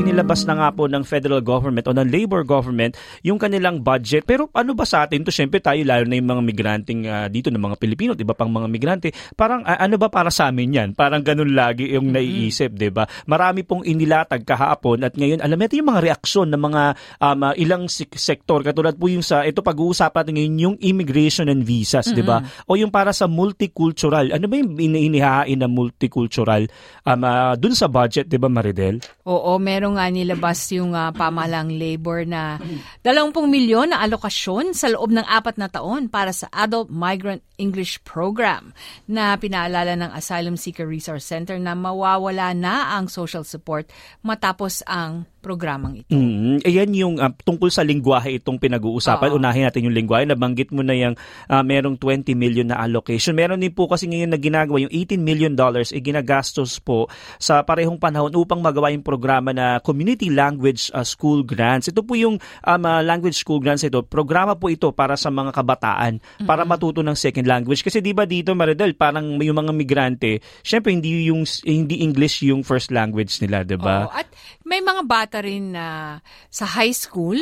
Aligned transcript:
Inilabas 0.00 0.48
na 0.48 0.56
nga 0.56 0.68
po 0.72 0.88
ng 0.88 1.04
federal 1.04 1.44
government 1.44 1.84
o 1.84 1.92
ng 1.92 2.08
labor 2.08 2.40
government 2.48 2.96
yung 3.20 3.36
kanilang 3.36 3.84
budget. 3.84 4.24
Pero 4.24 4.48
ano 4.56 4.72
ba 4.72 4.88
sa 4.88 5.04
atin 5.04 5.20
to? 5.20 5.28
Siyempre 5.28 5.60
tayo 5.60 5.84
lalo 5.84 6.08
na 6.08 6.16
yung 6.16 6.32
mga 6.32 6.42
migranting 6.42 7.04
uh, 7.04 7.28
dito 7.28 7.52
ng 7.52 7.60
mga 7.60 7.76
Pilipino, 7.76 8.10
'di 8.16 8.24
ba 8.24 8.32
pang 8.32 8.48
mga 8.48 8.68
migrante. 8.72 9.12
Parang 9.36 9.60
uh, 9.60 9.76
ano 9.76 10.00
ba 10.00 10.08
para 10.08 10.32
sa 10.32 10.48
amin 10.48 10.72
'yan? 10.72 10.88
Parang 10.96 11.20
ganun 11.20 11.52
lagi 11.52 11.92
yung 11.92 12.08
naiisip, 12.08 12.72
'di 12.72 12.88
ba? 12.88 13.04
Marami 13.28 13.60
pong 13.60 13.84
inilatag 13.84 14.48
kahapon 14.48 15.04
at 15.04 15.12
ngayon 15.12 15.44
alam 15.44 15.60
natin 15.60 15.84
yung 15.84 15.90
mga 15.92 16.02
reaksyon 16.08 16.48
ng 16.48 16.62
mga 16.64 16.82
um, 17.20 17.40
uh, 17.44 17.54
ilang 17.60 17.84
sektor 17.92 18.64
katulad 18.64 18.96
po 18.96 19.12
yung 19.12 19.24
sa 19.24 19.44
ito 19.44 19.60
pag-uusapan 19.60 20.30
natin 20.30 20.34
ngayon 20.38 20.54
yung 20.62 20.76
immigration 20.78 21.50
and 21.50 21.66
visas, 21.66 22.06
mm-hmm. 22.06 22.14
'di 22.14 22.22
ba? 22.24 22.38
O 22.70 22.78
yung 22.78 22.94
para 22.94 23.10
sa 23.10 23.26
multicultural. 23.26 24.30
Ano 24.30 24.46
ba 24.46 24.54
yung 24.54 24.78
inihahain 24.78 25.58
na 25.58 25.66
multicultural 25.66 26.70
um, 27.02 27.20
uh, 27.26 27.58
dun 27.58 27.74
sa 27.74 27.90
budget, 27.90 28.30
'di 28.30 28.38
ba 28.38 28.46
Maridel? 28.46 29.02
Oo, 29.26 29.58
meron 29.58 29.89
nga 29.96 30.06
nilabas 30.12 30.70
yung 30.74 30.92
uh, 30.92 31.10
pamahalang 31.14 31.74
labor 31.74 32.26
na 32.28 32.60
20 33.02 33.32
milyon 33.46 33.90
na 33.94 34.02
alokasyon 34.04 34.76
sa 34.76 34.92
loob 34.92 35.10
ng 35.14 35.24
apat 35.24 35.56
na 35.56 35.70
taon 35.70 36.10
para 36.10 36.30
sa 36.30 36.46
Adult 36.52 36.92
Migrant 36.92 37.40
English 37.60 38.00
Program 38.04 38.72
na 39.04 39.36
pinaalala 39.36 39.96
ng 39.96 40.10
Asylum 40.16 40.56
Seeker 40.56 40.88
Resource 40.88 41.28
Center 41.28 41.60
na 41.60 41.76
mawawala 41.76 42.56
na 42.56 42.96
ang 42.96 43.12
social 43.12 43.44
support 43.44 43.88
matapos 44.24 44.80
ang 44.88 45.28
programang 45.40 46.04
ito. 46.04 46.12
Mm, 46.12 46.62
ayan 46.62 46.90
yung 46.94 47.14
uh, 47.18 47.32
tungkol 47.42 47.72
sa 47.72 47.82
lingwahe 47.82 48.38
itong 48.38 48.60
pinag-uusapan. 48.60 49.34
Oo. 49.34 49.40
Unahin 49.40 49.66
natin 49.66 49.88
yung 49.88 49.96
lingwahe. 49.96 50.28
Nabanggit 50.28 50.70
mo 50.70 50.84
na 50.84 50.94
yung 50.94 51.16
uh, 51.48 51.62
merong 51.64 51.96
20 51.96 52.36
million 52.36 52.68
na 52.68 52.78
allocation. 52.78 53.32
Meron 53.34 53.58
din 53.58 53.72
po 53.72 53.88
kasi 53.88 54.06
ngayon 54.06 54.30
na 54.30 54.38
ginagawa 54.38 54.84
yung 54.84 54.92
18 54.92 55.18
million 55.18 55.52
dollars 55.56 55.90
e 55.90 55.98
ginagastos 55.98 56.78
po 56.78 57.08
sa 57.40 57.64
parehong 57.64 57.96
panahon 57.96 58.30
upang 58.36 58.60
magawa 58.60 58.92
yung 58.92 59.02
programa 59.02 59.50
na 59.50 59.80
Community 59.80 60.28
Language 60.30 60.92
uh, 60.92 61.02
School 61.02 61.42
Grants. 61.42 61.88
Ito 61.90 62.04
po 62.04 62.14
yung 62.14 62.38
um, 62.38 62.82
uh, 62.84 63.00
language 63.00 63.40
school 63.40 63.58
grants 63.58 63.82
ito. 63.82 64.04
Programa 64.04 64.54
po 64.54 64.68
ito 64.68 64.92
para 64.92 65.16
sa 65.16 65.32
mga 65.32 65.56
kabataan 65.56 66.20
mm-hmm. 66.20 66.46
para 66.46 66.68
matuto 66.68 67.00
ng 67.00 67.16
second 67.16 67.48
language. 67.48 67.80
Kasi 67.80 68.04
di 68.04 68.12
ba 68.12 68.28
dito 68.28 68.52
Maridel, 68.52 68.92
parang 68.94 69.40
yung 69.40 69.56
mga 69.56 69.72
migrante, 69.72 70.44
syempre 70.60 70.92
hindi 70.92 71.32
yung 71.32 71.48
hindi 71.64 72.04
English 72.04 72.44
yung 72.44 72.60
first 72.60 72.92
language 72.92 73.40
nila, 73.40 73.64
'di 73.64 73.80
ba? 73.80 74.10
at 74.10 74.28
may 74.70 74.78
mga 74.78 75.02
bata 75.02 75.42
rin 75.42 75.74
na 75.74 76.16
uh, 76.16 76.22
sa 76.46 76.64
high 76.78 76.94
school 76.94 77.36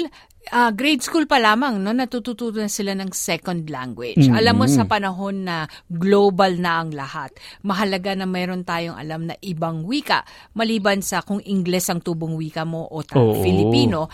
uh, 0.52 0.70
grade 0.72 1.04
school 1.04 1.28
pa 1.28 1.36
lamang 1.36 1.76
no 1.80 1.92
natututo 1.92 2.48
na 2.56 2.70
sila 2.70 2.97
ng 2.97 3.12
second 3.12 3.69
language. 3.69 4.28
Mm-hmm. 4.28 4.38
Alam 4.38 4.54
mo 4.56 4.66
sa 4.66 4.88
panahon 4.88 5.44
na 5.44 5.69
global 5.88 6.56
na 6.56 6.80
ang 6.80 6.91
lahat, 6.97 7.34
mahalaga 7.60 8.16
na 8.16 8.25
mayroon 8.25 8.64
tayong 8.64 8.97
alam 8.97 9.28
na 9.28 9.36
ibang 9.44 9.84
wika 9.84 10.25
maliban 10.56 11.04
sa 11.04 11.20
kung 11.20 11.42
Ingles 11.44 11.88
ang 11.92 12.00
tubong 12.00 12.36
wika 12.41 12.64
mo 12.64 12.88
o 12.88 13.04
ta- 13.04 13.20
Filipino 13.44 14.08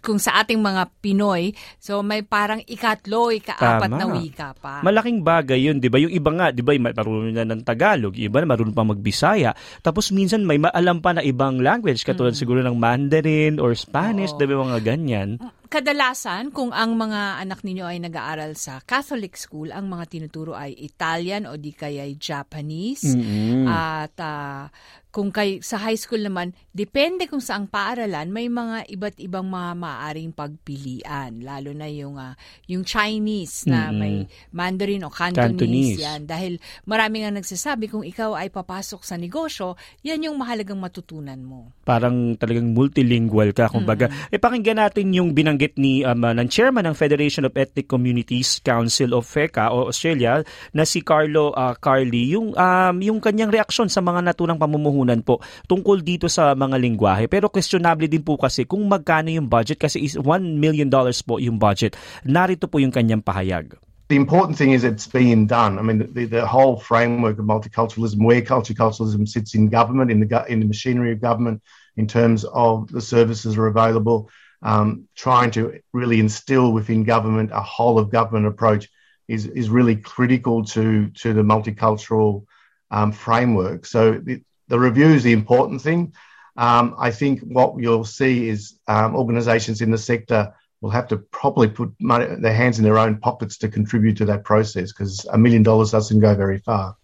kung 0.00 0.16
sa 0.16 0.40
ating 0.40 0.60
mga 0.60 0.88
Pinoy, 1.04 1.52
so 1.76 2.00
may 2.00 2.24
parang 2.24 2.64
ikatlo, 2.64 3.32
ikaapat 3.36 3.90
na 3.92 4.06
wika 4.08 4.56
pa. 4.56 4.80
Malaking 4.80 5.20
bagay 5.20 5.60
yun, 5.60 5.76
di 5.76 5.92
ba? 5.92 6.00
Yung 6.00 6.12
iba 6.12 6.30
nga, 6.32 6.46
di 6.52 6.64
ba, 6.64 6.72
marunong 6.72 7.36
na 7.36 7.44
ng 7.44 7.62
Tagalog, 7.62 8.16
iba 8.16 8.40
na 8.40 8.48
marunong 8.48 8.76
pa 8.76 8.84
magbisaya. 8.84 9.52
Tapos 9.84 10.08
minsan 10.10 10.42
may 10.48 10.56
maalam 10.56 11.04
pa 11.04 11.12
na 11.12 11.22
ibang 11.22 11.60
language, 11.60 12.02
katulad 12.02 12.32
mm. 12.32 12.40
siguro 12.40 12.60
ng 12.64 12.76
Mandarin 12.76 13.60
or 13.60 13.76
Spanish, 13.76 14.32
di 14.40 14.48
ba 14.48 14.56
mga 14.56 14.80
ganyan? 14.80 15.36
Kadalasan, 15.70 16.50
kung 16.50 16.74
ang 16.74 16.98
mga 16.98 17.38
anak 17.46 17.62
ninyo 17.62 17.86
ay 17.86 18.02
nag-aaral 18.02 18.58
sa 18.58 18.82
Catholic 18.82 19.38
school, 19.38 19.70
ang 19.70 19.86
mga 19.86 20.10
tinuturo 20.10 20.58
ay 20.58 20.74
Italian 20.74 21.46
o 21.46 21.54
di 21.54 21.70
kaya 21.70 22.04
Japanese. 22.18 23.14
Mm-hmm. 23.14 23.64
At 23.70 24.14
uh, 24.18 24.66
kung 25.10 25.34
kay 25.34 25.58
sa 25.58 25.82
high 25.82 25.98
school 25.98 26.22
naman, 26.22 26.54
depende 26.70 27.26
kung 27.26 27.42
saang 27.42 27.66
paaralan, 27.66 28.30
may 28.30 28.46
mga 28.46 28.86
iba't 28.94 29.18
ibang 29.18 29.50
mga 29.50 29.74
maaaring 29.74 30.30
pagpilian, 30.30 31.42
lalo 31.42 31.74
na 31.74 31.90
yung 31.90 32.14
uh, 32.14 32.38
yung 32.70 32.86
Chinese 32.86 33.66
na 33.66 33.90
mm-hmm. 33.90 33.98
may 33.98 34.14
Mandarin 34.54 35.02
o 35.02 35.10
Cantonese, 35.10 35.50
Cantonese 35.50 35.98
yan 35.98 36.20
dahil 36.30 36.52
marami 36.86 37.26
nga 37.26 37.34
nagsasabi 37.34 37.90
kung 37.90 38.06
ikaw 38.06 38.38
ay 38.38 38.54
papasok 38.54 39.02
sa 39.02 39.18
negosyo, 39.18 39.74
yan 40.06 40.30
yung 40.30 40.38
mahalagang 40.38 40.78
matutunan 40.78 41.42
mo. 41.42 41.74
Parang 41.82 42.38
talagang 42.38 42.70
multilingual 42.70 43.50
ka 43.50 43.66
kumbaga. 43.66 44.06
Mm-hmm. 44.06 44.34
Eh 44.34 44.38
pakinggan 44.38 44.78
natin 44.78 45.10
yung 45.10 45.34
binanggit 45.60 45.76
ni 45.76 46.00
um, 46.04 46.24
uh, 46.24 46.32
ng 46.32 46.48
chairman 46.48 46.88
ng 46.88 46.96
Federation 46.96 47.44
of 47.44 47.52
Ethnic 47.52 47.84
Communities 47.84 48.64
Council 48.64 49.12
of 49.12 49.28
FECA 49.28 49.68
o 49.68 49.92
Australia 49.92 50.40
na 50.72 50.88
si 50.88 51.04
Carlo 51.04 51.52
uh, 51.52 51.76
Carly 51.76 52.32
yung 52.32 52.56
um, 52.56 52.96
yung 53.04 53.20
kanyang 53.20 53.52
reaksyon 53.52 53.92
sa 53.92 54.00
mga 54.00 54.24
naturang 54.24 54.56
pamumuhunan 54.56 55.20
po 55.20 55.44
tungkol 55.68 56.00
dito 56.00 56.32
sa 56.32 56.56
mga 56.56 56.80
lingwahe. 56.80 57.28
Pero 57.28 57.52
questionable 57.52 58.08
din 58.08 58.24
po 58.24 58.40
kasi 58.40 58.64
kung 58.64 58.88
magkano 58.88 59.28
yung 59.28 59.52
budget 59.52 59.76
kasi 59.76 60.00
is 60.00 60.16
1 60.16 60.24
million 60.56 60.88
dollars 60.88 61.20
po 61.20 61.36
yung 61.36 61.60
budget. 61.60 61.92
Narito 62.24 62.64
po 62.64 62.80
yung 62.80 62.94
kanyang 62.94 63.20
pahayag. 63.20 63.76
The 64.10 64.18
important 64.18 64.58
thing 64.58 64.74
is 64.74 64.82
it's 64.82 65.06
being 65.06 65.46
done. 65.46 65.78
I 65.78 65.86
mean, 65.86 66.10
the, 66.10 66.26
the 66.26 66.42
whole 66.42 66.82
framework 66.82 67.38
of 67.38 67.46
multiculturalism, 67.46 68.18
where 68.18 68.42
multiculturalism 68.42 69.22
sits 69.22 69.54
in 69.54 69.70
government, 69.70 70.10
in 70.10 70.18
the 70.18 70.26
in 70.50 70.58
the 70.58 70.66
machinery 70.66 71.14
of 71.14 71.22
government, 71.22 71.62
in 71.94 72.10
terms 72.10 72.42
of 72.42 72.90
the 72.90 72.98
services 72.98 73.54
are 73.54 73.70
available, 73.70 74.26
um, 74.62 75.08
trying 75.14 75.50
to 75.52 75.80
really 75.92 76.20
instill 76.20 76.72
within 76.72 77.04
government 77.04 77.50
a 77.52 77.60
whole 77.60 77.98
of 77.98 78.10
government 78.10 78.46
approach 78.46 78.88
is 79.28 79.46
is 79.46 79.70
really 79.70 79.96
critical 79.96 80.64
to 80.64 81.08
to 81.10 81.32
the 81.32 81.42
multicultural 81.42 82.44
um, 82.90 83.12
framework. 83.12 83.86
So 83.86 84.12
the, 84.12 84.42
the 84.68 84.78
review 84.78 85.06
is 85.06 85.22
the 85.22 85.32
important 85.32 85.82
thing. 85.82 86.12
Um, 86.56 86.94
I 86.98 87.10
think 87.10 87.40
what 87.40 87.78
you'll 87.78 88.04
see 88.04 88.48
is 88.48 88.78
um, 88.88 89.14
organisations 89.16 89.80
in 89.80 89.90
the 89.90 89.98
sector 89.98 90.52
will 90.80 90.90
have 90.90 91.08
to 91.08 91.16
probably 91.16 91.68
put 91.68 91.94
money, 92.00 92.26
their 92.38 92.54
hands 92.54 92.78
in 92.78 92.84
their 92.84 92.98
own 92.98 93.18
pockets 93.18 93.58
to 93.58 93.68
contribute 93.68 94.16
to 94.16 94.24
that 94.26 94.44
process 94.44 94.92
because 94.92 95.26
a 95.32 95.38
million 95.38 95.62
dollars 95.62 95.90
doesn't 95.92 96.20
go 96.20 96.34
very 96.34 96.58
far. 96.58 96.96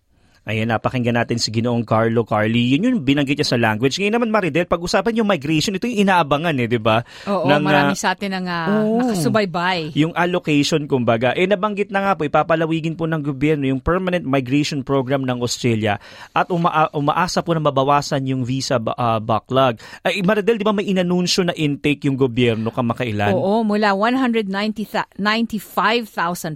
Ayan, 0.47 0.71
napakinggan 0.71 1.19
natin 1.19 1.43
si 1.43 1.51
Ginoong 1.51 1.83
Carlo 1.83 2.23
Carly. 2.23 2.79
Yun 2.79 2.87
yung 2.87 3.03
binanggit 3.03 3.35
niya 3.35 3.51
sa 3.51 3.59
language. 3.59 3.99
Ngayon 3.99 4.15
naman, 4.15 4.31
Maridel, 4.31 4.71
pag-usapan 4.71 5.19
yung 5.19 5.27
migration, 5.27 5.75
ito 5.75 5.91
yung 5.91 6.07
inaabangan 6.07 6.55
eh, 6.63 6.71
di 6.71 6.79
ba? 6.79 7.03
Oo, 7.27 7.51
ng, 7.51 7.67
marami 7.67 7.99
uh, 7.99 7.99
sa 7.99 8.15
atin 8.15 8.31
ang 8.31 8.47
uh, 8.47 8.87
oh, 8.87 9.03
nakasubaybay. 9.03 9.91
Yung 9.99 10.15
allocation, 10.15 10.87
kumbaga. 10.87 11.35
Eh, 11.35 11.51
nabanggit 11.51 11.91
na 11.91 11.99
nga 12.07 12.15
po, 12.15 12.23
ipapalawigin 12.23 12.95
po 12.95 13.11
ng 13.11 13.27
gobyerno 13.27 13.67
yung 13.67 13.83
Permanent 13.83 14.23
Migration 14.23 14.87
Program 14.87 15.27
ng 15.27 15.43
Australia 15.43 15.99
at 16.31 16.47
uma- 16.55 16.95
umaasa 16.95 17.43
po 17.43 17.51
na 17.51 17.67
mabawasan 17.67 18.23
yung 18.31 18.47
visa 18.47 18.79
uh, 18.79 19.19
backlog. 19.19 19.83
Ay, 20.07 20.23
Maridel, 20.23 20.63
di 20.63 20.67
ba 20.67 20.71
may 20.71 20.87
inanunsyo 20.87 21.43
na 21.43 21.59
intake 21.59 22.07
yung 22.07 22.15
gobyerno 22.15 22.71
kamakailan? 22.71 23.35
Oo, 23.35 23.67
mula 23.67 23.99
195,000 23.99 24.47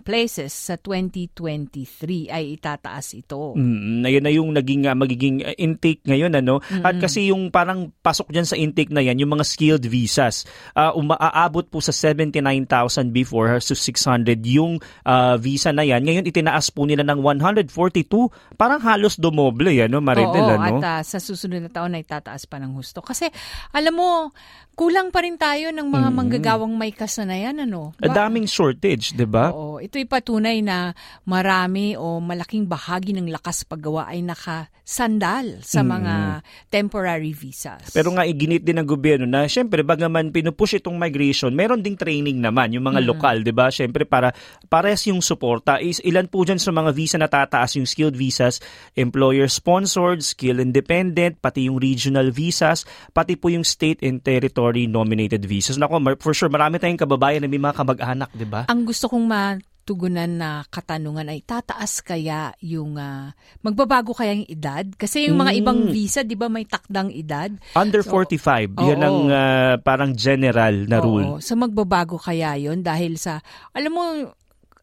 places 0.06 0.54
sa 0.54 0.78
2023 0.78 2.30
ay 2.30 2.54
itataas 2.54 3.18
ito. 3.18 3.58
Mm. 3.58 3.79
Mm, 3.80 4.04
ayun 4.04 4.22
na 4.22 4.32
yung 4.32 4.50
naging 4.52 4.84
uh, 4.84 4.92
magiging 4.92 5.40
uh, 5.40 5.56
intake 5.56 6.04
ngayon 6.04 6.36
ano. 6.36 6.60
Mm-hmm. 6.60 6.84
At 6.84 7.00
kasi 7.00 7.32
yung 7.32 7.48
parang 7.48 7.88
pasok 8.04 8.28
diyan 8.28 8.44
sa 8.44 8.60
intake 8.60 8.92
na 8.92 9.00
yan 9.00 9.16
yung 9.16 9.32
mga 9.32 9.48
skilled 9.48 9.84
visas. 9.88 10.44
Uh, 10.76 10.92
umaaabot 10.92 11.64
po 11.72 11.80
sa 11.80 11.96
79,000 11.96 13.08
before 13.08 13.56
so 13.64 13.72
600 13.72 14.36
yung 14.44 14.76
uh, 15.08 15.40
visa 15.40 15.72
na 15.72 15.88
yan. 15.88 16.04
Ngayon 16.04 16.28
itinaas 16.28 16.68
po 16.68 16.84
nila 16.84 17.00
ng 17.08 17.24
142. 17.24 18.28
Parang 18.60 18.84
halos 18.84 19.16
dumoble 19.16 19.72
yan, 19.72 19.88
no, 19.88 20.04
Maridel, 20.04 20.44
Oo, 20.44 20.60
ano? 20.60 20.78
at 20.84 21.00
uh, 21.00 21.00
sa 21.00 21.16
susunod 21.16 21.64
na 21.64 21.72
taon 21.72 21.96
ay 21.96 22.04
tataas 22.04 22.44
pa 22.44 22.60
ng 22.60 22.76
husto. 22.76 23.00
Kasi 23.00 23.32
alam 23.72 23.96
mo, 23.96 24.36
kulang 24.80 25.12
pa 25.12 25.20
rin 25.20 25.36
tayo 25.36 25.72
ng 25.72 25.88
mga 25.88 26.08
mm-hmm. 26.08 26.16
manggagawang 26.16 26.74
may 26.76 26.92
kasanayan, 26.92 27.64
ano? 27.64 27.92
Ba- 28.00 28.12
daming 28.12 28.48
shortage, 28.48 29.12
'di 29.12 29.28
ba? 29.28 29.52
Oo, 29.52 29.76
ito'y 29.76 30.08
patunay 30.08 30.64
na 30.64 30.96
marami 31.28 31.94
o 32.00 32.16
malaking 32.18 32.64
bahagi 32.64 33.12
ng 33.12 33.28
lakas 33.28 33.68
paggawa 33.70 34.10
ay 34.10 34.26
nakasandal 34.26 35.62
sa 35.62 35.86
mga 35.86 36.42
temporary 36.66 37.30
visas. 37.30 37.94
Pero 37.94 38.10
nga 38.10 38.26
iginit 38.26 38.66
din 38.66 38.82
ng 38.82 38.88
gobyerno 38.90 39.30
na 39.30 39.46
syempre 39.46 39.86
bagaman 39.86 40.34
pinupush 40.34 40.82
itong 40.82 40.98
migration, 40.98 41.54
meron 41.54 41.78
ding 41.78 41.94
training 41.94 42.42
naman 42.42 42.74
yung 42.74 42.90
mga 42.90 43.06
lokal, 43.06 43.46
'di 43.46 43.54
ba? 43.54 43.70
Syempre 43.70 44.02
para 44.02 44.34
pares 44.66 45.06
yung 45.06 45.22
suporta 45.22 45.78
is 45.78 46.02
ilan 46.02 46.26
po 46.26 46.42
diyan 46.42 46.58
sa 46.58 46.74
mga 46.74 46.90
visa 46.90 47.16
na 47.22 47.30
tataas 47.30 47.78
yung 47.78 47.86
skilled 47.86 48.18
visas, 48.18 48.58
employer 48.98 49.46
sponsored, 49.46 50.26
skill 50.26 50.58
independent, 50.58 51.38
pati 51.38 51.70
yung 51.70 51.78
regional 51.78 52.34
visas, 52.34 52.82
pati 53.14 53.38
po 53.38 53.54
yung 53.54 53.62
state 53.62 54.02
and 54.02 54.26
territory 54.26 54.90
nominated 54.90 55.46
visas. 55.46 55.78
Nako, 55.78 56.02
for 56.18 56.34
sure 56.34 56.50
marami 56.50 56.82
tayong 56.82 56.98
kababayan 56.98 57.46
na 57.46 57.48
may 57.48 57.62
mga 57.62 57.78
kamag-anak, 57.78 58.34
'di 58.34 58.46
ba? 58.50 58.66
Ang 58.66 58.82
gusto 58.82 59.06
kong 59.06 59.30
matugunan 59.80 60.28
na 60.28 60.50
katanungan 60.68 61.32
ay 61.32 61.40
tataas 61.40 62.04
kaya 62.04 62.52
yung 62.60 63.00
ah, 63.00 63.32
magbabago 63.64 64.12
kaya 64.12 64.36
yung 64.36 64.46
edad? 64.46 64.84
Kasi 64.94 65.26
yung 65.26 65.40
mga 65.40 65.56
Mm. 65.56 65.60
ibang 65.64 65.80
visa, 65.88 66.20
'di 66.20 66.36
ba 66.36 66.46
may 66.46 66.68
takdang 66.68 67.08
edad? 67.10 67.48
Under 67.74 68.04
So, 68.04 68.12
45, 68.12 68.76
yan 68.76 69.00
oo. 69.00 69.06
ang 69.08 69.18
ah, 69.32 69.74
parang 69.80 70.12
general 70.12 70.84
na 70.84 71.00
rule. 71.00 71.26
Oo. 71.26 71.38
So 71.40 71.56
magbabago 71.56 72.20
kaya 72.20 72.54
yon 72.54 72.84
dahil 72.84 73.16
sa 73.16 73.40
alam 73.72 73.90
mo 73.90 74.04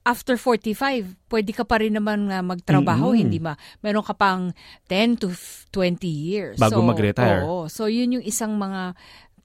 after 0.02 0.40
45, 0.40 1.20
pwede 1.28 1.52
ka 1.52 1.68
pa 1.68 1.84
rin 1.84 1.92
naman 1.92 2.32
nga 2.32 2.40
magtrabaho, 2.40 3.12
Mm-mm. 3.12 3.20
hindi 3.20 3.44
ba? 3.44 3.60
Meron 3.84 4.08
ka 4.08 4.16
pang 4.16 4.56
10 4.88 5.20
to 5.20 5.28
f- 5.28 5.68
20 5.76 6.08
years. 6.08 6.56
Bago 6.56 6.80
so, 6.80 6.88
mag-retire. 6.88 7.44
Oo. 7.44 7.68
So 7.68 7.92
yun 7.92 8.16
yung 8.16 8.24
isang 8.24 8.56
mga 8.56 8.96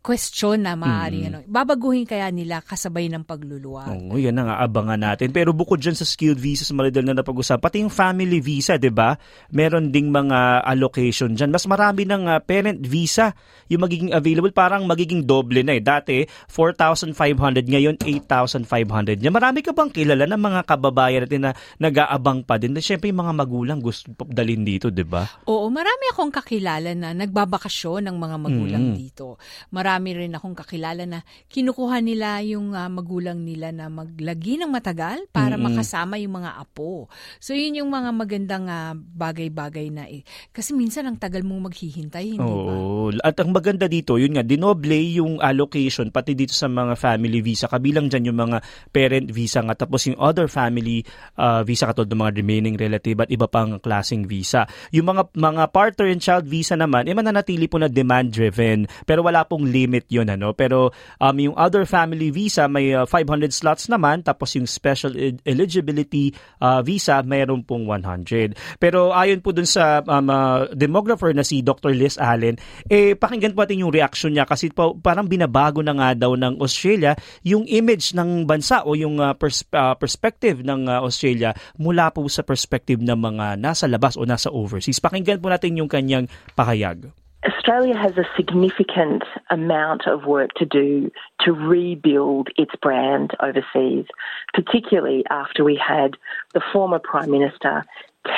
question 0.02 0.66
na 0.66 0.74
maaari 0.74 1.30
ano. 1.30 1.46
Babaguhin 1.46 2.02
kaya 2.02 2.26
nila 2.34 2.58
kasabay 2.58 3.06
ng 3.06 3.22
pagluluwag. 3.22 3.86
Oo, 3.86 4.18
yan 4.18 4.34
ang 4.34 4.50
aabangan 4.50 4.98
natin. 4.98 5.30
Pero 5.30 5.54
bukod 5.54 5.78
dyan 5.78 5.94
sa 5.94 6.02
skilled 6.02 6.42
visas, 6.42 6.74
Maridel 6.74 7.06
na 7.06 7.22
napag-usapan, 7.22 7.62
pati 7.62 7.78
yung 7.78 7.94
family 7.94 8.42
visa, 8.42 8.74
di 8.74 8.90
ba? 8.90 9.14
Meron 9.54 9.94
ding 9.94 10.10
mga 10.10 10.66
allocation 10.66 11.38
dyan. 11.38 11.54
Mas 11.54 11.70
marami 11.70 12.02
ng 12.02 12.26
ah, 12.26 12.42
parent 12.42 12.82
visa 12.82 13.30
yung 13.70 13.86
magiging 13.86 14.10
available. 14.10 14.50
Parang 14.50 14.90
magiging 14.90 15.22
doble 15.22 15.62
na 15.62 15.78
eh. 15.78 15.82
Dati, 15.82 16.26
4,500. 16.50 17.62
Ngayon, 17.62 18.02
8,500. 18.02 19.22
Yan. 19.22 19.30
Marami 19.30 19.62
ka 19.62 19.70
bang 19.70 19.94
kilala 19.94 20.26
ng 20.26 20.42
mga 20.42 20.60
kababayan 20.66 21.22
natin 21.22 21.46
na 21.46 21.54
nag-aabang 21.78 22.42
pa 22.42 22.58
din? 22.58 22.74
Siyempre, 22.82 23.14
yung 23.14 23.22
mga 23.22 23.34
magulang 23.38 23.78
gusto 23.78 24.10
dalhin 24.26 24.66
dito, 24.66 24.90
di 24.90 25.06
ba? 25.06 25.22
Oo, 25.46 25.70
marami 25.70 26.10
akong 26.10 26.34
kakilala 26.34 26.90
na 26.98 27.14
nagbabakasyon 27.14 28.10
ng 28.10 28.16
mga 28.18 28.36
magulang 28.42 28.84
Mm. 28.90 28.94
dito. 28.98 29.38
Marami 29.70 29.91
rin 30.00 30.32
akong 30.32 30.56
kakilala 30.56 31.04
na 31.04 31.20
kinukuha 31.50 31.98
nila 32.00 32.40
yung 32.46 32.72
ah, 32.72 32.88
magulang 32.88 33.42
nila 33.42 33.74
na 33.74 33.90
maglagi 33.90 34.56
ng 34.56 34.70
matagal 34.70 35.26
para 35.34 35.58
Mm-mm. 35.58 35.74
makasama 35.74 36.16
yung 36.22 36.40
mga 36.40 36.56
apo. 36.56 37.10
So 37.42 37.52
yun 37.52 37.82
yung 37.82 37.90
mga 37.90 38.10
magandang 38.14 38.66
ah, 38.70 38.94
bagay-bagay 38.96 39.90
na 39.90 40.06
eh. 40.08 40.22
Kasi 40.54 40.72
minsan 40.72 41.04
ang 41.04 41.18
tagal 41.18 41.42
mong 41.42 41.72
maghihintay, 41.72 42.38
hindi 42.38 42.54
ba? 42.62 42.72
Oo. 42.72 43.10
At 43.20 43.36
ang 43.42 43.50
maganda 43.50 43.90
dito, 43.90 44.16
yun 44.16 44.38
nga, 44.38 44.46
dinoble 44.46 44.96
yung 45.18 45.42
allocation 45.42 46.08
pati 46.14 46.38
dito 46.38 46.54
sa 46.54 46.70
mga 46.70 46.94
family 46.94 47.42
visa. 47.42 47.66
Kabilang 47.66 48.06
dyan 48.06 48.30
yung 48.30 48.38
mga 48.38 48.58
parent 48.94 49.28
visa 49.32 49.64
nga. 49.64 49.74
Tapos 49.74 50.06
yung 50.06 50.20
other 50.20 50.46
family 50.46 51.02
uh, 51.40 51.64
visa 51.66 51.88
katulad 51.90 52.12
ng 52.12 52.20
mga 52.22 52.32
remaining 52.38 52.76
relative 52.78 53.18
at 53.26 53.30
iba 53.32 53.48
pang 53.48 53.80
klaseng 53.80 54.28
visa. 54.28 54.68
Yung 54.94 55.08
mga 55.08 55.32
mga 55.34 55.62
partner 55.72 56.06
and 56.12 56.22
child 56.22 56.44
visa 56.46 56.76
naman, 56.76 57.08
eh 57.08 57.16
mananatili 57.16 57.66
po 57.66 57.80
na 57.80 57.88
demand-driven. 57.88 58.86
Pero 59.08 59.24
wala 59.24 59.42
pong 59.48 59.66
limit 59.82 60.06
yun. 60.06 60.30
Ano? 60.30 60.54
Pero 60.54 60.94
um, 61.18 61.36
yung 61.36 61.58
other 61.58 61.82
family 61.82 62.30
visa, 62.30 62.70
may 62.70 62.94
uh, 62.94 63.02
500 63.04 63.50
slots 63.50 63.90
naman. 63.90 64.22
Tapos 64.22 64.54
yung 64.54 64.70
special 64.70 65.18
eligibility 65.42 66.30
uh, 66.62 66.78
visa, 66.86 67.18
mayroon 67.26 67.66
pong 67.66 67.90
100. 67.90 68.78
Pero 68.78 69.10
ayon 69.10 69.42
po 69.42 69.50
dun 69.50 69.66
sa 69.66 70.00
um, 70.06 70.30
uh, 70.30 70.70
demographer 70.78 71.34
na 71.34 71.42
si 71.42 71.60
Dr. 71.66 71.90
Liz 71.98 72.14
Allen, 72.22 72.54
eh 72.86 73.18
pakinggan 73.18 73.58
po 73.58 73.66
natin 73.66 73.82
yung 73.82 73.92
reaction 73.92 74.30
niya 74.30 74.46
kasi 74.46 74.70
po, 74.70 74.94
parang 74.94 75.26
binabago 75.26 75.82
na 75.82 75.96
nga 75.98 76.14
daw 76.14 76.38
ng 76.38 76.62
Australia 76.62 77.18
yung 77.42 77.66
image 77.66 78.14
ng 78.14 78.46
bansa 78.46 78.86
o 78.86 78.94
yung 78.94 79.18
uh, 79.18 79.34
pers- 79.34 79.66
uh, 79.74 79.98
perspective 79.98 80.62
ng 80.62 80.86
uh, 80.86 81.02
Australia 81.02 81.50
mula 81.80 82.14
po 82.14 82.24
sa 82.30 82.46
perspective 82.46 83.02
ng 83.02 83.18
mga 83.18 83.58
nasa 83.58 83.90
labas 83.90 84.14
o 84.14 84.22
nasa 84.22 84.52
overseas. 84.52 85.02
Pakinggan 85.02 85.42
po 85.42 85.50
natin 85.50 85.80
yung 85.80 85.90
kanyang 85.90 86.30
pahayag. 86.54 87.21
Australia 87.62 87.96
has 87.96 88.18
a 88.18 88.28
significant 88.36 89.22
amount 89.48 90.08
of 90.08 90.24
work 90.24 90.52
to 90.54 90.64
do 90.66 91.12
to 91.42 91.52
rebuild 91.52 92.48
its 92.56 92.74
brand 92.82 93.30
overseas, 93.38 94.04
particularly 94.52 95.22
after 95.30 95.62
we 95.62 95.76
had 95.76 96.16
the 96.54 96.62
former 96.72 96.98
Prime 96.98 97.30
Minister 97.30 97.84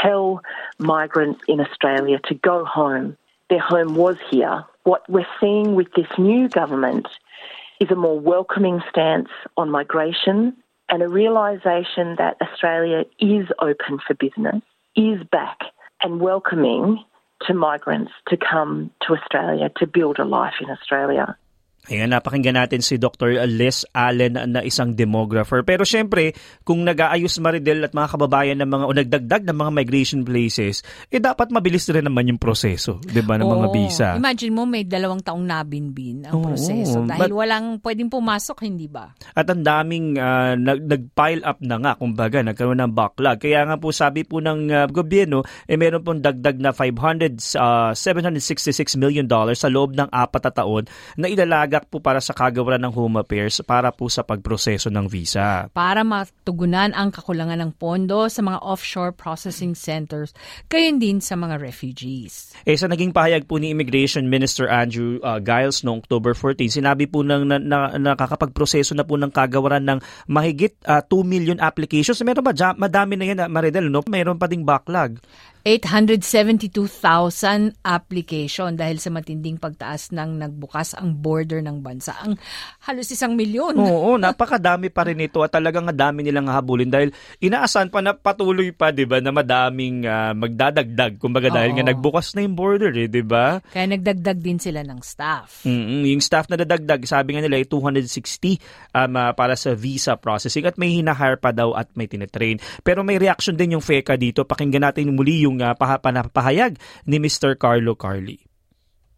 tell 0.02 0.42
migrants 0.78 1.40
in 1.48 1.58
Australia 1.58 2.18
to 2.24 2.34
go 2.34 2.66
home. 2.66 3.16
Their 3.48 3.60
home 3.60 3.94
was 3.94 4.16
here. 4.30 4.62
What 4.82 5.08
we're 5.08 5.26
seeing 5.40 5.74
with 5.74 5.90
this 5.96 6.18
new 6.18 6.50
government 6.50 7.08
is 7.80 7.90
a 7.90 7.96
more 7.96 8.20
welcoming 8.20 8.82
stance 8.90 9.30
on 9.56 9.70
migration 9.70 10.54
and 10.90 11.02
a 11.02 11.08
realisation 11.08 12.16
that 12.18 12.36
Australia 12.42 13.06
is 13.20 13.46
open 13.58 14.00
for 14.06 14.12
business, 14.12 14.60
is 14.96 15.22
back 15.32 15.60
and 16.02 16.20
welcoming 16.20 17.02
to 17.46 17.54
migrants 17.54 18.12
to 18.28 18.36
come 18.36 18.90
to 19.06 19.14
Australia 19.14 19.70
to 19.76 19.86
build 19.86 20.18
a 20.18 20.24
life 20.24 20.54
in 20.60 20.70
Australia. 20.70 21.36
Ayan, 21.92 22.16
napakinggan 22.16 22.56
natin 22.56 22.80
si 22.80 22.96
Dr. 22.96 23.44
Les 23.44 23.84
Allen 23.92 24.40
na 24.48 24.64
isang 24.64 24.96
demographer. 24.96 25.60
Pero 25.68 25.84
syempre, 25.84 26.32
kung 26.64 26.80
nag-aayos 26.80 27.36
Maridel 27.44 27.84
at 27.84 27.92
mga 27.92 28.08
kababayan 28.16 28.56
ng 28.64 28.70
mga 28.72 28.84
o 28.88 28.92
nagdagdag 28.96 29.42
ng 29.44 29.56
mga 29.60 29.70
migration 29.84 30.20
places, 30.24 30.80
eh 31.12 31.20
dapat 31.20 31.52
mabilis 31.52 31.84
rin 31.92 32.08
naman 32.08 32.24
yung 32.24 32.40
proseso, 32.40 33.04
'di 33.04 33.20
ba, 33.20 33.36
ng 33.36 33.44
mga 33.44 33.68
Oo. 33.68 33.74
visa. 33.76 34.08
Imagine 34.16 34.52
mo 34.56 34.64
may 34.64 34.88
dalawang 34.88 35.20
taong 35.20 35.44
nabinbin 35.44 36.24
ang 36.24 36.40
Oo, 36.40 36.44
proseso 36.48 37.04
dahil 37.04 37.28
but- 37.28 37.36
walang 37.36 37.76
pwedeng 37.84 38.08
pumasok, 38.08 38.64
hindi 38.64 38.88
ba? 38.88 39.12
At 39.36 39.44
ang 39.52 39.60
daming 39.60 40.16
ah, 40.16 40.56
nag, 40.56 40.88
nag-pile 40.88 41.44
up 41.44 41.60
na 41.60 41.76
nga, 41.84 41.92
kumbaga, 42.00 42.40
nagkaroon 42.40 42.80
ng 42.80 42.96
backlog. 42.96 43.36
Kaya 43.44 43.60
nga 43.68 43.76
po 43.76 43.92
sabi 43.92 44.24
po 44.24 44.40
ng 44.40 44.72
ah, 44.72 44.88
gobyerno, 44.88 45.44
eh 45.68 45.76
meron 45.76 46.00
pong 46.00 46.24
dagdag 46.24 46.56
na 46.56 46.72
500, 46.72 47.60
ah, 47.60 47.92
766 47.92 48.96
million 48.96 49.28
dollars 49.28 49.60
sa 49.60 49.68
loob 49.68 49.92
ng 49.92 50.08
apat 50.08 50.48
na 50.48 50.52
taon 50.56 50.84
na 51.20 51.28
ilalagak 51.74 51.90
po 51.90 51.98
para 51.98 52.22
sa 52.22 52.30
kagawaran 52.30 52.86
ng 52.86 52.94
Home 52.94 53.18
Affairs 53.18 53.58
para 53.66 53.90
po 53.90 54.06
sa 54.06 54.22
pagproseso 54.22 54.94
ng 54.94 55.10
visa. 55.10 55.66
para 55.74 56.06
matugunan 56.06 56.94
ang 56.94 57.10
kakulangan 57.10 57.58
ng 57.58 57.72
pondo 57.74 58.30
sa 58.30 58.46
mga 58.46 58.62
offshore 58.62 59.10
processing 59.10 59.74
centers, 59.74 60.30
gayon 60.70 61.02
din 61.02 61.18
sa 61.18 61.34
mga 61.34 61.58
refugees. 61.58 62.54
Eh 62.62 62.78
sa 62.78 62.86
naging 62.86 63.10
pahayag 63.10 63.50
po 63.50 63.58
ni 63.58 63.74
Immigration 63.74 64.30
Minister 64.30 64.70
Andrew 64.70 65.18
uh, 65.26 65.42
Giles 65.42 65.82
noong 65.82 66.06
October 66.06 66.38
14, 66.38 66.78
sinabi 66.78 67.10
po 67.10 67.26
ng 67.26 67.42
na, 67.42 67.58
na, 67.58 67.78
nakakapagproseso 67.98 68.94
na 68.94 69.02
po 69.02 69.18
ng 69.18 69.34
kagawaran 69.34 69.82
ng 69.82 69.98
mahigit 70.30 70.78
uh, 70.86 71.02
2 71.02 71.26
million 71.26 71.58
applications. 71.58 72.22
Meron 72.22 72.46
ba? 72.46 72.54
Madami 72.78 73.18
na 73.18 73.26
yan, 73.26 73.38
uh, 73.42 73.50
Maridel, 73.50 73.90
no? 73.90 74.06
Meron 74.06 74.38
pa 74.38 74.46
ding 74.46 74.62
backlog. 74.62 75.18
872,000 75.64 77.80
application 77.80 78.76
dahil 78.76 79.00
sa 79.00 79.08
matinding 79.08 79.56
pagtaas 79.56 80.12
ng 80.12 80.44
nagbukas 80.44 80.92
ang 80.92 81.16
border 81.16 81.64
ng 81.64 81.80
bansa. 81.80 82.12
Ang 82.20 82.36
halos 82.84 83.08
isang 83.08 83.32
milyon. 83.32 83.72
Oo, 83.80 84.12
napakadami 84.20 84.92
pa 84.92 85.08
rin 85.08 85.24
ito 85.24 85.40
at 85.40 85.56
talagang 85.56 85.88
ang 85.88 85.96
dami 85.96 86.20
nilang 86.20 86.52
habulin 86.52 86.92
dahil 86.92 87.16
inaasahan 87.40 87.88
pa 87.88 88.04
na 88.04 88.12
patuloy 88.12 88.76
pa, 88.76 88.92
'di 88.92 89.08
ba, 89.08 89.24
na 89.24 89.32
madaming 89.32 90.04
ah, 90.04 90.36
magdadagdag. 90.36 91.16
Kumbaga 91.16 91.48
dahil 91.48 91.72
Oo. 91.72 91.76
nga 91.80 91.88
nagbukas 91.88 92.36
na 92.36 92.44
yung 92.44 92.60
border, 92.60 92.92
eh, 92.92 93.08
'di 93.08 93.24
ba? 93.24 93.64
Kaya 93.64 93.88
nagdagdag 93.88 94.44
din 94.44 94.60
sila 94.60 94.84
ng 94.84 95.00
staff. 95.00 95.64
mm 95.64 96.04
Yung 96.12 96.20
staff 96.20 96.44
na 96.52 96.60
dadagdag, 96.60 97.08
sabi 97.08 97.32
nga 97.32 97.40
nila 97.40 97.56
ay 97.56 97.64
260 97.64 98.60
um, 98.92 99.16
ah, 99.16 99.32
para 99.32 99.56
sa 99.56 99.72
visa 99.72 100.12
processing 100.20 100.68
at 100.68 100.76
may 100.76 100.92
hinahire 100.92 101.40
pa 101.40 101.56
daw 101.56 101.72
at 101.72 101.88
may 101.96 102.04
tinetrain. 102.04 102.60
Pero 102.84 103.00
may 103.00 103.16
reaction 103.16 103.56
din 103.56 103.80
yung 103.80 103.84
FECA 103.84 104.20
dito. 104.20 104.44
Pakinggan 104.44 104.92
natin 104.92 105.16
muli 105.16 105.48
yung 105.48 105.53
uh, 105.60 105.74
pahayag 105.74 106.78
ni 107.06 107.18
Mr. 107.18 107.58
Carlo 107.58 107.94
Carly. 107.94 108.44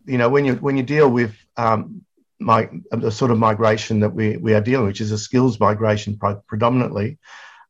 you 0.07 0.19
know, 0.19 0.29
when 0.29 0.45
you 0.45 0.55
when 0.55 0.77
you 0.77 0.83
deal 0.83 1.11
with 1.11 1.35
um, 1.57 2.03
my, 2.39 2.69
the 2.91 3.11
sort 3.11 3.31
of 3.31 3.39
migration 3.39 4.01
that 4.01 4.11
we, 4.11 4.37
we 4.37 4.55
are 4.55 4.61
dealing, 4.61 4.87
which 4.87 5.01
is 5.01 5.11
a 5.11 5.19
skills 5.19 5.59
migration 5.59 6.19
predominantly, 6.47 7.19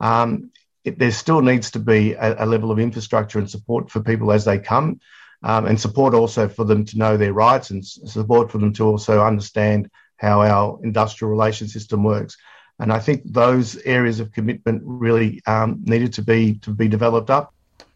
um, 0.01 0.51
it, 0.85 0.99
there 0.99 1.11
still 1.13 1.41
needs 1.41 1.71
to 1.73 1.79
be 1.79 2.13
a, 2.13 2.45
a 2.45 2.47
level 2.47 2.71
of 2.71 2.79
infrastructure 2.79 3.39
and 3.39 3.51
support 3.51 3.91
for 3.91 4.01
people 4.01 4.33
as 4.33 4.45
they 4.45 4.59
come, 4.59 5.01
um, 5.43 5.67
and 5.67 5.81
support 5.81 6.15
also 6.15 6.49
for 6.49 6.65
them 6.65 6.85
to 6.85 6.99
know 6.99 7.17
their 7.17 7.33
rights 7.33 7.71
and 7.71 7.85
support 7.87 8.51
for 8.51 8.59
them 8.59 8.73
to 8.75 8.85
also 8.85 9.25
understand 9.25 9.91
how 10.17 10.43
our 10.43 10.79
industrial 10.83 11.31
relations 11.31 11.73
system 11.73 12.03
works. 12.03 12.37
And 12.79 12.93
I 12.93 12.99
think 12.99 13.23
those 13.25 13.77
areas 13.77 14.21
of 14.21 14.33
commitment 14.33 14.83
really 14.85 15.41
um, 15.47 15.83
needed 15.85 16.13
to 16.15 16.23
be 16.23 16.59
to 16.61 16.71
be 16.71 16.89
developed 16.89 17.31
up. 17.31 17.55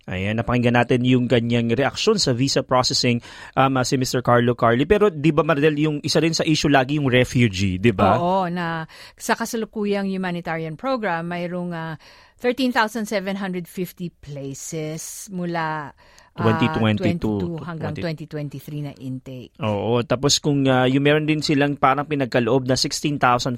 Ayan, 0.09 0.41
napakinggan 0.41 0.81
natin 0.81 1.05
yung 1.05 1.29
kanyang 1.29 1.77
reaksyon 1.77 2.17
sa 2.17 2.33
visa 2.33 2.65
processing 2.65 3.21
um, 3.53 3.77
uh, 3.77 3.85
si 3.85 4.01
Mr. 4.01 4.25
Carlo 4.25 4.57
Carly. 4.57 4.89
Pero 4.89 5.13
di 5.13 5.29
ba 5.29 5.45
Maridel, 5.45 5.77
yung 5.77 5.97
isa 6.01 6.25
rin 6.25 6.33
sa 6.33 6.41
issue 6.49 6.73
lagi 6.73 6.97
yung 6.97 7.13
refugee, 7.13 7.77
di 7.77 7.93
ba? 7.93 8.17
Oo, 8.17 8.49
na 8.49 8.89
sa 9.15 9.37
kasalukuyang 9.37 10.09
humanitarian 10.09 10.75
program, 10.81 11.29
mayroong 11.29 11.77
ah, 11.77 11.95
13,750 12.41 13.69
places 14.25 15.29
mula 15.29 15.93
2022 16.41 17.31
22 17.61 17.69
hanggang 17.69 17.95
2023 17.97 18.87
na 18.87 18.93
intake. 18.97 19.53
Oo, 19.61 20.01
tapos 20.03 20.41
kung 20.41 20.65
uh, 20.67 20.89
yung 20.89 21.05
meron 21.05 21.27
din 21.29 21.45
silang 21.45 21.77
parang 21.77 22.09
pinagkaloob 22.09 22.67
na 22.67 22.77
16,500 22.77 23.57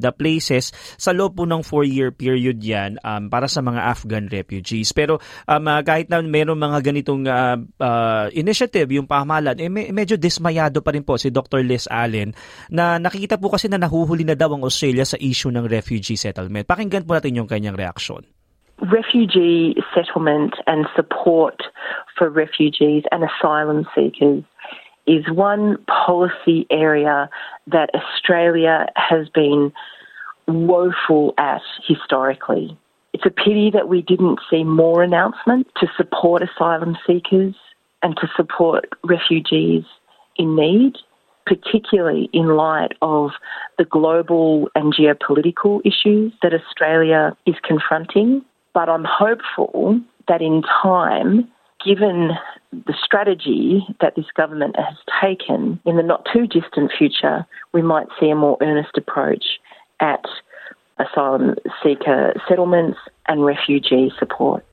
na 0.00 0.12
places 0.12 0.74
sa 0.98 1.14
loob 1.14 1.38
po 1.38 1.44
ng 1.46 1.62
4-year 1.62 2.10
period 2.14 2.58
yan 2.60 2.98
um, 3.02 3.30
para 3.30 3.46
sa 3.46 3.62
mga 3.62 3.80
Afghan 3.80 4.26
refugees. 4.28 4.90
Pero 4.92 5.22
um, 5.48 5.64
uh, 5.64 5.80
kahit 5.82 6.10
na 6.10 6.20
meron 6.20 6.58
mga 6.58 6.78
ganitong 6.84 7.24
uh, 7.26 7.56
uh, 7.80 8.26
initiative, 8.34 8.90
yung 8.90 9.08
pamahalaan, 9.08 9.58
eh, 9.60 9.70
me- 9.70 9.90
medyo 9.94 10.18
dismayado 10.18 10.82
pa 10.82 10.92
rin 10.92 11.06
po 11.06 11.16
si 11.16 11.30
Dr. 11.30 11.62
Liz 11.64 11.86
Allen 11.90 12.34
na 12.70 12.98
nakikita 12.98 13.38
po 13.38 13.52
kasi 13.52 13.70
na 13.70 13.80
nahuhuli 13.80 14.26
na 14.26 14.36
daw 14.36 14.52
ang 14.54 14.66
Australia 14.66 15.06
sa 15.06 15.18
issue 15.18 15.50
ng 15.50 15.66
refugee 15.66 16.18
settlement. 16.18 16.66
Pakinggan 16.66 17.06
po 17.06 17.16
natin 17.16 17.38
yung 17.38 17.48
kanyang 17.48 17.78
reaksyon. 17.78 18.24
Refugee 18.80 19.76
settlement 19.94 20.54
and 20.66 20.86
support 20.94 21.62
for 22.16 22.28
refugees 22.28 23.04
and 23.10 23.24
asylum 23.24 23.86
seekers 23.94 24.44
is 25.06 25.24
one 25.30 25.76
policy 25.86 26.66
area 26.70 27.28
that 27.66 27.90
Australia 27.94 28.86
has 28.96 29.28
been 29.28 29.72
woeful 30.46 31.34
at 31.38 31.62
historically. 31.86 32.76
It's 33.12 33.26
a 33.26 33.30
pity 33.30 33.70
that 33.70 33.88
we 33.88 34.02
didn't 34.02 34.40
see 34.50 34.64
more 34.64 35.02
announcements 35.02 35.70
to 35.78 35.86
support 35.96 36.42
asylum 36.42 36.96
seekers 37.06 37.54
and 38.02 38.16
to 38.16 38.28
support 38.36 38.86
refugees 39.04 39.84
in 40.36 40.56
need, 40.56 40.96
particularly 41.46 42.28
in 42.32 42.56
light 42.56 42.92
of 43.02 43.30
the 43.78 43.84
global 43.84 44.68
and 44.74 44.92
geopolitical 44.92 45.80
issues 45.84 46.32
that 46.42 46.52
Australia 46.52 47.36
is 47.46 47.54
confronting. 47.62 48.44
But 48.74 48.88
I'm 48.88 49.04
hopeful 49.08 50.00
that 50.28 50.42
in 50.42 50.62
time, 50.82 51.48
given 51.84 52.32
the 52.72 52.94
strategy 53.04 53.86
that 54.00 54.16
this 54.16 54.26
government 54.36 54.76
has 54.76 54.96
taken, 55.22 55.80
in 55.86 55.96
the 55.96 56.02
not 56.02 56.26
too 56.32 56.46
distant 56.46 56.90
future, 56.96 57.46
we 57.72 57.82
might 57.82 58.08
see 58.18 58.30
a 58.30 58.34
more 58.34 58.58
earnest 58.60 58.96
approach 58.96 59.44
at 60.00 60.24
asylum 60.98 61.54
seeker 61.82 62.34
settlements 62.48 62.98
and 63.28 63.44
refugee 63.44 64.12
support. 64.18 64.64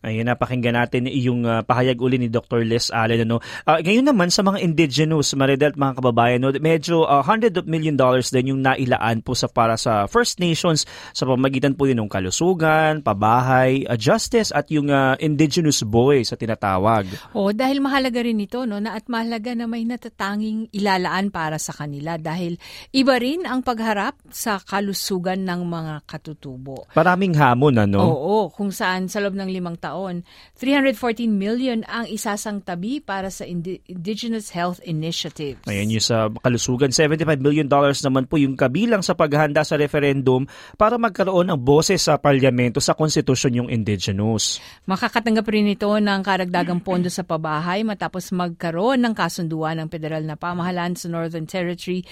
Ayun, 0.00 0.32
napakinggan 0.32 0.80
natin 0.80 1.12
yung 1.12 1.44
uh, 1.44 1.60
pahayag 1.60 2.00
uli 2.00 2.16
ni 2.16 2.32
Dr. 2.32 2.64
Les 2.64 2.88
Allen. 2.88 3.28
Ano? 3.28 3.44
Uh, 3.68 3.84
ngayon 3.84 4.08
naman 4.08 4.32
sa 4.32 4.40
mga 4.40 4.64
indigenous, 4.64 5.36
Maridel 5.36 5.76
mga 5.76 6.00
kababayan, 6.00 6.40
no, 6.40 6.48
medyo 6.56 7.04
uh, 7.04 7.20
hundred 7.20 7.52
of 7.60 7.68
million 7.68 8.00
dollars 8.00 8.32
din 8.32 8.48
yung 8.48 8.64
nailaan 8.64 9.20
po 9.20 9.36
sa 9.36 9.44
para 9.44 9.76
sa 9.76 10.08
First 10.08 10.40
Nations 10.40 10.88
sa 11.12 11.28
pamagitan 11.28 11.76
po 11.76 11.84
yun 11.84 12.00
ng 12.00 12.08
kalusugan, 12.08 13.04
pabahay, 13.04 13.84
uh, 13.84 13.96
justice 14.00 14.56
at 14.56 14.72
yung 14.72 14.88
uh, 14.88 15.20
indigenous 15.20 15.84
boy 15.84 16.24
sa 16.24 16.32
tinatawag. 16.32 17.04
O, 17.36 17.52
dahil 17.52 17.84
mahalaga 17.84 18.24
rin 18.24 18.40
ito, 18.40 18.64
no, 18.64 18.80
na 18.80 18.96
at 18.96 19.04
mahalaga 19.04 19.52
na 19.52 19.68
may 19.68 19.84
natatanging 19.84 20.72
ilalaan 20.72 21.28
para 21.28 21.60
sa 21.60 21.76
kanila 21.76 22.16
dahil 22.16 22.56
iba 22.96 23.20
rin 23.20 23.44
ang 23.44 23.60
pagharap 23.60 24.16
sa 24.32 24.64
kalusugan 24.64 25.44
ng 25.44 25.60
mga 25.60 26.08
katutubo. 26.08 26.88
Maraming 26.96 27.36
hamon, 27.36 27.84
ano? 27.84 28.00
Oo, 28.00 28.48
kung 28.48 28.72
saan 28.72 29.12
sa 29.12 29.20
loob 29.20 29.36
ng 29.36 29.52
limang 29.52 29.76
taon 29.76 29.89
taon, 29.90 30.22
314 30.54 31.26
million 31.26 31.82
ang 31.90 32.06
isasang 32.06 32.62
tabi 32.62 33.02
para 33.02 33.26
sa 33.34 33.42
Indigenous 33.42 34.54
Health 34.54 34.78
Initiatives. 34.86 35.66
Ayan 35.66 35.90
yung 35.90 36.04
sa 36.04 36.30
kalusugan. 36.30 36.94
75 36.94 37.42
million 37.42 37.66
dollars 37.66 37.98
naman 38.06 38.30
po 38.30 38.38
yung 38.38 38.54
kabilang 38.54 39.02
sa 39.02 39.18
paghahanda 39.18 39.66
sa 39.66 39.74
referendum 39.74 40.46
para 40.78 40.94
magkaroon 40.94 41.50
ng 41.50 41.60
boses 41.60 42.06
sa 42.06 42.22
parlamento 42.22 42.78
sa 42.78 42.94
konstitusyon 42.94 43.66
yung 43.66 43.68
indigenous. 43.68 44.62
Makakatanggap 44.86 45.46
rin 45.50 45.74
ito 45.74 45.90
ng 45.90 46.20
karagdagang 46.22 46.78
pondo 46.78 47.10
sa 47.10 47.26
pabahay 47.26 47.82
matapos 47.82 48.30
magkaroon 48.30 49.02
ng 49.02 49.14
kasunduan 49.18 49.82
ng 49.82 49.88
federal 49.90 50.22
na 50.22 50.38
pamahalaan 50.38 50.94
sa 50.94 51.10
Northern 51.10 51.50
Territory 51.50 52.06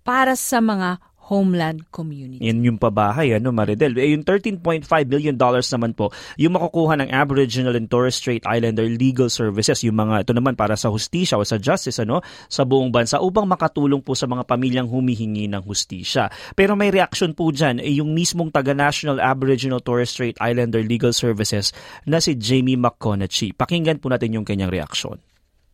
para 0.00 0.32
sa 0.38 0.62
mga 0.64 1.09
homeland 1.30 1.86
community. 1.94 2.42
Yan 2.42 2.66
yung 2.66 2.78
pabahay, 2.82 3.38
ano, 3.38 3.54
Maridel. 3.54 3.94
Eh, 3.94 4.10
yung 4.10 4.26
13.5 4.26 4.82
billion 5.06 5.38
dollars 5.38 5.70
naman 5.70 5.94
po, 5.94 6.10
yung 6.34 6.58
makukuha 6.58 6.98
ng 6.98 7.08
Aboriginal 7.14 7.78
and 7.78 7.86
Torres 7.86 8.18
Strait 8.18 8.42
Islander 8.42 8.90
legal 8.90 9.30
services, 9.30 9.86
yung 9.86 9.94
mga, 9.94 10.26
ito 10.26 10.34
naman 10.34 10.58
para 10.58 10.74
sa 10.74 10.90
hustisya 10.90 11.38
o 11.38 11.46
sa 11.46 11.62
justice, 11.62 12.02
ano, 12.02 12.18
sa 12.50 12.66
buong 12.66 12.90
bansa 12.90 13.22
upang 13.22 13.46
makatulong 13.46 14.02
po 14.02 14.18
sa 14.18 14.26
mga 14.26 14.42
pamilyang 14.42 14.90
humihingi 14.90 15.46
ng 15.46 15.62
hustisya. 15.62 16.26
Pero 16.58 16.74
may 16.74 16.90
reaction 16.90 17.30
po 17.30 17.54
dyan, 17.54 17.78
eh, 17.78 18.02
yung 18.02 18.10
mismong 18.10 18.50
taga-National 18.50 19.22
Aboriginal 19.22 19.78
Torres 19.78 20.10
Strait 20.10 20.34
Islander 20.42 20.82
Legal 20.82 21.14
Services 21.14 21.70
na 22.10 22.18
si 22.18 22.34
Jamie 22.34 22.74
McConaughey. 22.74 23.54
Pakinggan 23.54 24.02
po 24.02 24.10
natin 24.10 24.34
yung 24.34 24.42
kanyang 24.42 24.74
reaksyon. 24.74 25.29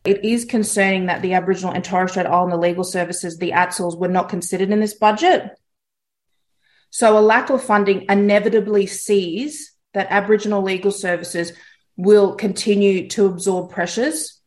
It 0.07 0.23
is 0.23 0.45
concerning 0.45 1.07
that 1.07 1.21
the 1.21 1.33
Aboriginal 1.33 1.73
and 1.73 1.83
Torres 1.83 2.11
Strait 2.11 2.25
Islander 2.25 2.55
legal 2.55 2.85
services, 2.85 3.37
the 3.37 3.51
ATSLs, 3.51 3.97
were 3.97 4.07
not 4.07 4.29
considered 4.29 4.69
in 4.71 4.79
this 4.79 4.93
budget. 4.93 5.51
So 6.91 7.17
a 7.17 7.19
lack 7.19 7.49
of 7.49 7.61
funding 7.61 8.05
inevitably 8.07 8.87
sees 8.87 9.73
that 9.93 10.07
Aboriginal 10.09 10.61
legal 10.61 10.91
services 10.91 11.51
will 11.97 12.35
continue 12.35 13.09
to 13.09 13.25
absorb 13.25 13.69
pressures. 13.69 14.41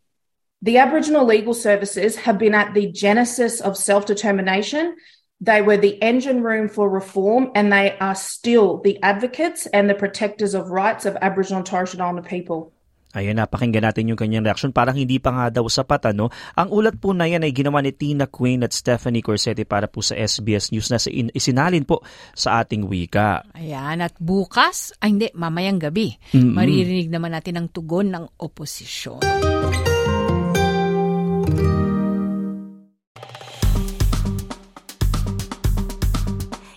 The 0.63 0.79
Aboriginal 0.79 1.27
legal 1.27 1.53
services 1.53 2.17
have 2.17 2.39
been 2.39 2.55
at 2.55 2.73
the 2.73 2.91
genesis 2.91 3.61
of 3.61 3.77
self 3.77 4.07
determination. 4.07 4.97
They 5.43 5.61
were 5.61 5.77
the 5.77 6.03
engine 6.03 6.43
room 6.43 6.71
for 6.71 6.89
reform, 6.89 7.51
and 7.55 7.71
they 7.71 7.99
are 7.99 8.15
still 8.15 8.79
the 8.79 9.03
advocates 9.03 9.67
and 9.67 9.91
the 9.91 9.95
protectors 9.95 10.55
of 10.55 10.71
rights 10.71 11.05
of 11.05 11.19
Aboriginal 11.21 11.59
and 11.59 11.67
Torres 11.67 11.91
Strait 11.91 12.01
Islander 12.01 12.23
people. 12.23 12.73
Ayan, 13.11 13.43
napakinggan 13.43 13.83
natin 13.83 14.07
yung 14.07 14.19
kanyang 14.19 14.47
reaction. 14.47 14.71
Parang 14.71 14.95
hindi 14.95 15.19
pa 15.19 15.35
nga 15.35 15.47
daw 15.51 15.67
sapat, 15.67 16.15
ano? 16.15 16.31
Ang 16.55 16.71
ulat 16.71 16.95
po 17.03 17.11
na 17.11 17.27
yan 17.27 17.43
ay 17.43 17.51
ginawa 17.51 17.83
ni 17.83 17.91
Tina 17.91 18.31
Quinn 18.31 18.63
at 18.63 18.71
Stephanie 18.71 19.19
Corsetti 19.19 19.67
para 19.67 19.91
po 19.91 19.99
sa 19.99 20.15
SBS 20.15 20.71
News 20.71 20.95
na 20.95 21.03
isinalin 21.35 21.83
po 21.83 22.07
sa 22.39 22.63
ating 22.63 22.87
wika. 22.87 23.43
Ayan, 23.59 23.99
at 23.99 24.15
bukas, 24.23 24.95
ay 25.03 25.11
hindi, 25.11 25.27
mamayang 25.35 25.83
gabi, 25.83 26.15
mm-hmm. 26.15 26.55
maririnig 26.55 27.11
naman 27.11 27.35
natin 27.35 27.59
ang 27.59 27.67
tugon 27.75 28.15
ng 28.15 28.31
oposisyon. 28.39 29.27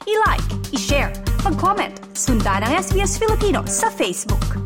I-like, 0.09 0.49
i-share, 0.73 1.13
mag-comment, 1.45 1.93
sundan 2.17 2.65
ang 2.65 2.73
SBS 2.81 3.21
Filipino 3.21 3.61
sa 3.69 3.93
Facebook. 3.93 4.62